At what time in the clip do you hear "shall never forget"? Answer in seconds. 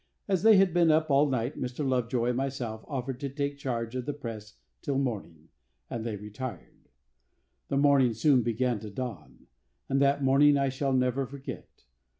10.69-11.83